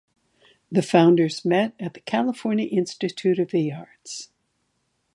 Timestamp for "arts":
3.71-4.29